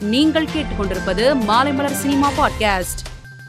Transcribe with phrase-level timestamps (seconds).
[0.00, 3.02] நீங்கள் கேட்டுக்கொண்டிருப்பது Maalaimalar cinema podcast.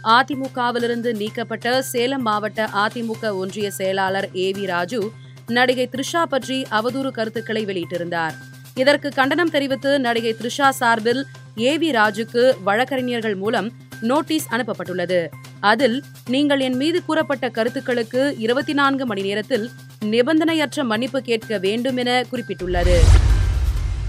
[0.04, 5.12] அதிமுகவிலிருந்து நீக்கப்பட்ட சேலம் மாவட்ட அதிமுக ஒன்றிய செயலாளர் ஏ வி ராஜு
[5.48, 8.32] நடிகை த்ரிஷா பற்றி அவதூறு கருத்துக்களை வெளியிட்டிருந்தார்.
[8.76, 11.28] இதற்கு கண்டனம் தெரிவித்து நடிகை த்ரிஷா சார்பில்
[11.60, 13.72] ஏ வி ராஜுக்கு வழக்கறிஞர்கள் மூலம்
[14.02, 15.30] நோட்டீஸ் அனுப்பப்பட்டுள்ளது.
[15.60, 19.70] அதில் நீங்கள் என் மீது கூறப்பட்ட கருத்துக்களுக்கு இருபத்தி நான்கு மணி நேரத்தில்
[20.02, 22.98] நிபந்தனையற்ற மன்னிப்பு கேட்க வேண்டும் என குறிப்பிட்டுள்ளது.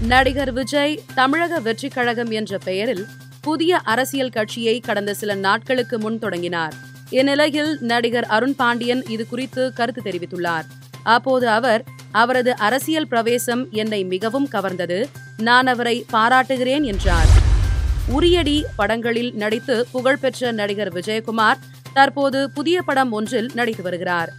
[0.01, 3.05] நடிகர் விஜய் தமிழக வெற்றிக் கழகம் என்ற பெயரில்
[3.41, 6.73] புதிய அரசியல் கட்சியை கடந்த சில நாட்களுக்கு முன் தொடங்கினார்.
[7.09, 10.63] இந்நிலையில் நடிகர் அருண் பாண்டியன் இது குறித்து கருத்து தெரிவித்துள்ளார்.
[11.03, 15.09] அப்போது அவர் அவரது அரசியல் பிரவேசம் என்னை மிகவும் கவர்ந்தது.
[15.37, 17.27] நான் அவரை பாராட்டுகிறேன் என்றார்.
[18.11, 21.57] உரியடி படங்களில் நடித்து புகழ்பெற்ற நடிகர் விஜயகுமார்
[21.93, 24.33] தற்போது புதிய படம் ஒன்றில் நடித்து வருகிறார்.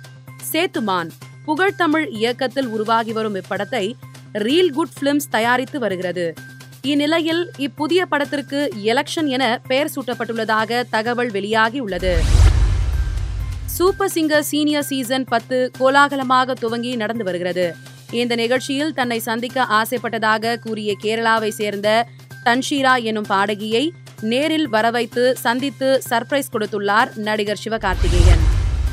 [0.53, 1.11] சேத்துமான்
[1.47, 3.95] புகழ்தமிழ் இயக்கத்தில் உருவாகி வரும் இப்படத்தை
[4.43, 6.35] ரீல் குட் பிலிம்ஸ் தயாரித்து வருகிறது.
[6.83, 12.15] இந்நிலையில் இப்புதிய படத்திற்கு எலெக்ஷன் என பெயர் சூட்டப்பட்டுள்ளதாக தகவல் வெளியாகி உள்ளது.
[13.67, 17.77] சூப்பர் சிங்கர் சீனியர் சீசன் பத்து கோலாகலமாக துவங்கி நடந்து வருகிறது.
[18.11, 22.07] இந்த நிகழ்ச்சியில் தன்னை சந்திக்க ஆசைப்பட்டதாக கூறிய கேரளாவை சேர்ந்த
[22.45, 28.43] தன்ஷீரா எனும் பாடகியை நேரில் வரவைத்து சந்தித்து சர்ப்ரைஸ் கொடுத்துள்ளார் நடிகர் சிவகார்த்திகேயன்.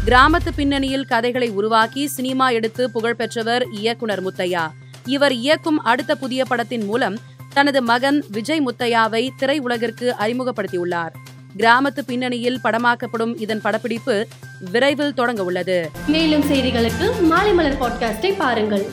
[0.06, 4.72] கிராமத்து பின்னணியில் கதைகளை உருவாக்கி சினிமா எடுத்து புகழ்பெற்றவர் இயக்குனர் முத்தையா.
[5.06, 7.18] இவர் இயக்கும் அடுத்த புதிய படத்தின் மூலம்
[7.54, 11.10] தனது மகன் விஜய் முத்தையாவை திரையுலகிற்கு அறிமுகப்படுத்தியுள்ளார்.
[11.58, 14.28] கிராமத்து பின்னணியில் படமாக்கப்படும் இதன் படப்பிடிப்பு
[14.72, 15.90] விரைவில் தொடங்க உள்ளது.
[16.08, 18.92] மேலும் செய்திகளுக்கு மாலை மலர் பாட்காஸ்டை பாருங்கள்.